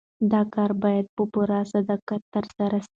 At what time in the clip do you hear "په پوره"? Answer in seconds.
1.15-1.59